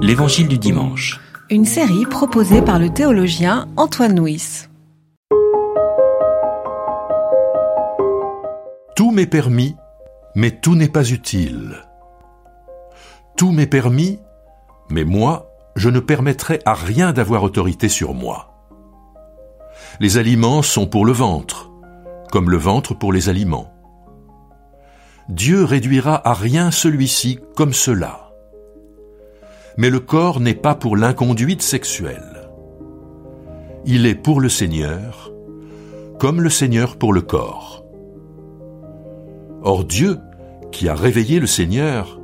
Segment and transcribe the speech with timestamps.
[0.00, 1.20] L'Évangile du dimanche.
[1.50, 4.68] Une série proposée par le théologien Antoine Nuis.
[8.96, 9.76] Tout m'est permis,
[10.34, 11.76] mais tout n'est pas utile.
[13.36, 14.18] Tout m'est permis,
[14.90, 18.54] mais moi, je ne permettrai à rien d'avoir autorité sur moi.
[20.00, 21.70] Les aliments sont pour le ventre,
[22.30, 23.72] comme le ventre pour les aliments.
[25.28, 28.27] Dieu réduira à rien celui-ci comme cela.
[29.78, 32.50] Mais le corps n'est pas pour l'inconduite sexuelle.
[33.86, 35.32] Il est pour le Seigneur,
[36.18, 37.84] comme le Seigneur pour le corps.
[39.62, 40.18] Or Dieu,
[40.72, 42.20] qui a réveillé le Seigneur,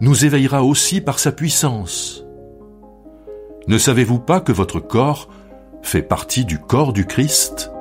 [0.00, 2.24] nous éveillera aussi par sa puissance.
[3.66, 5.28] Ne savez-vous pas que votre corps
[5.82, 7.72] fait partie du corps du Christ?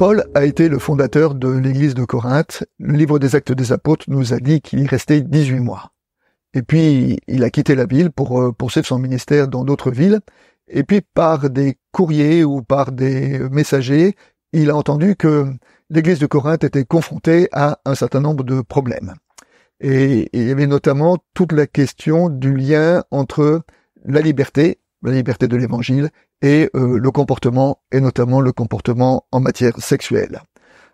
[0.00, 2.64] Paul a été le fondateur de l'église de Corinthe.
[2.78, 5.92] Le livre des actes des apôtres nous a dit qu'il y restait 18 mois.
[6.54, 10.20] Et puis, il a quitté la ville pour euh, poursuivre son ministère dans d'autres villes.
[10.68, 14.16] Et puis, par des courriers ou par des messagers,
[14.54, 15.52] il a entendu que
[15.90, 19.12] l'église de Corinthe était confrontée à un certain nombre de problèmes.
[19.80, 23.60] Et il y avait notamment toute la question du lien entre
[24.06, 26.08] la liberté, la liberté de l'évangile,
[26.42, 30.42] et euh, le comportement, et notamment le comportement en matière sexuelle.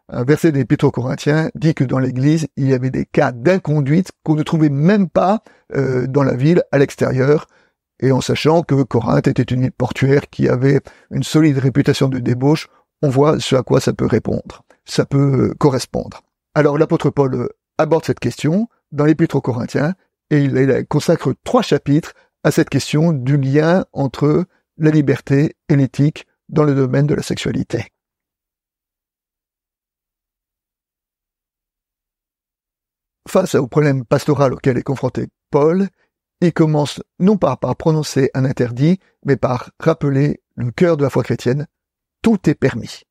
[0.09, 4.13] Un verset des aux Corinthiens dit que dans l'Église, il y avait des cas d'inconduite
[4.23, 5.43] qu'on ne trouvait même pas
[5.75, 7.47] euh, dans la ville, à l'extérieur,
[8.01, 10.81] et en sachant que Corinthe était une ville portuaire qui avait
[11.11, 12.69] une solide réputation de débauche,
[13.03, 16.23] on voit ce à quoi ça peut répondre, ça peut euh, correspondre.
[16.55, 19.95] Alors l'apôtre Paul aborde cette question dans l'Épître aux Corinthiens,
[20.31, 24.45] et il consacre trois chapitres à cette question du lien entre
[24.79, 27.87] la liberté et l'éthique dans le domaine de la sexualité.
[33.29, 35.89] Face au problème pastoral auquel est confronté Paul,
[36.41, 41.11] il commence non pas par prononcer un interdit, mais par rappeler le cœur de la
[41.11, 41.67] foi chrétienne,
[42.23, 43.03] tout est permis.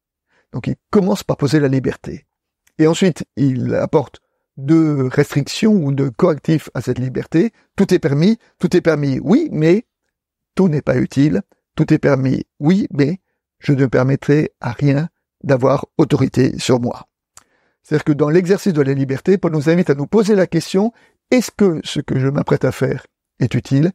[0.54, 2.26] Donc il commence par poser la liberté.
[2.78, 4.22] Et ensuite, il apporte
[4.58, 7.52] deux restrictions ou de correctifs à cette liberté.
[7.76, 9.86] Tout est permis, tout est permis, oui, mais
[10.56, 11.42] tout n'est pas utile.
[11.76, 13.20] Tout est permis, oui, mais
[13.60, 15.10] je ne permettrai à rien
[15.44, 17.08] d'avoir autorité sur moi.
[17.84, 20.92] C'est-à-dire que dans l'exercice de la liberté, Paul nous invite à nous poser la question,
[21.32, 23.06] est-ce que ce que je m'apprête à faire
[23.40, 23.92] est utile?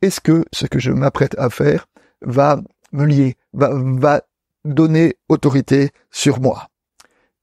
[0.00, 1.86] Est-ce que ce que je m'apprête à faire
[2.20, 2.60] va
[2.92, 4.22] me lier, va,
[4.64, 6.68] donner autorité sur moi?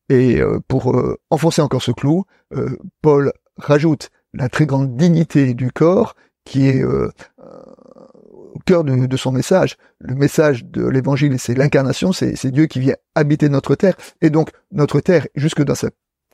[0.09, 5.53] Et euh, pour euh, enfoncer encore ce clou, euh, Paul rajoute la très grande dignité
[5.53, 6.83] du corps qui est
[8.69, 9.77] de, son message.
[9.99, 13.95] Le message de l'évangile, c'est l'incarnation, c'est Dieu qui vient habiter notre terre.
[14.21, 15.89] Et donc, notre terre, jusque dans sa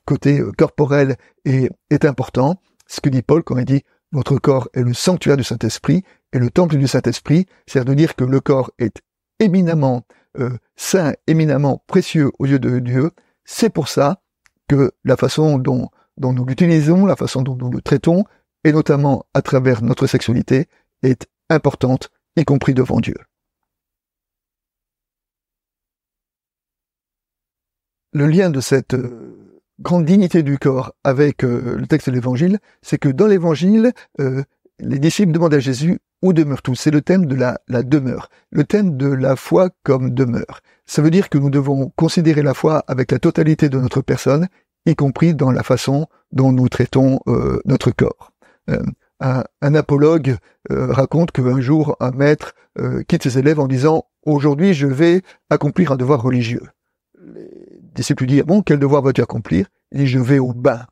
[0.05, 1.15] côté euh, corporel,
[1.45, 2.61] est, important.
[2.87, 6.03] Ce que dit Paul quand il dit, votre corps est le sanctuaire du Saint-Esprit,
[6.33, 9.01] et le temple du Saint-Esprit, c'est de dire que le corps est
[9.39, 10.05] éminemment
[10.37, 13.11] euh, saint, éminemment précieux aux yeux de Dieu.
[13.45, 14.21] C'est pour ça
[14.67, 18.25] que la façon dont nous l'utilisons, la façon dont nous le traitons,
[18.63, 20.67] et notamment à travers notre sexualité,
[21.01, 23.15] est importante, y compris devant Dieu.
[28.13, 32.59] Le lien de cette euh, grande dignité du corps avec euh, le texte de l'Évangile,
[32.81, 33.91] c'est que dans l'Évangile,
[34.21, 34.43] euh,
[34.79, 38.95] les disciples demandent à Jésus où demeure-t-il C'est le thème de la demeure, le thème
[38.95, 40.61] de la foi comme demeure.
[40.85, 44.47] Ça veut dire que nous devons considérer la foi avec la totalité de notre personne,
[44.85, 47.19] y compris dans la façon dont nous traitons
[47.65, 48.31] notre corps
[49.19, 50.37] un, apologue
[50.71, 55.21] euh, raconte qu'un jour un maître euh, quitte ses élèves en disant aujourd'hui je vais
[55.49, 56.63] accomplir un devoir religieux.
[57.33, 59.67] Les disciples disent bon quel devoir vas-tu accomplir?
[59.91, 60.85] Il dit je vais au bain.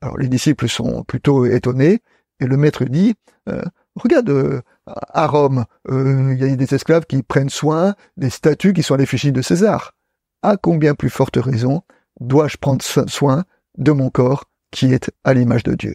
[0.00, 2.02] Alors les disciples sont plutôt étonnés
[2.40, 3.14] et le maître dit
[3.48, 3.62] euh,
[3.94, 8.94] regarde à Rome il y a des esclaves qui prennent soin des statues qui sont
[8.94, 9.94] à l'effigie de César.
[10.42, 11.82] À combien plus forte raison
[12.20, 13.44] dois-je prendre soin
[13.78, 15.94] de mon corps qui est à l'image de Dieu?